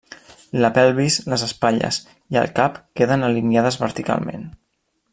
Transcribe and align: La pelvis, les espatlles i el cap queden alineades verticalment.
La 0.63 0.69
pelvis, 0.77 1.17
les 1.33 1.43
espatlles 1.49 1.99
i 2.35 2.39
el 2.43 2.49
cap 2.61 2.81
queden 3.01 3.29
alineades 3.31 3.79
verticalment. 3.87 4.53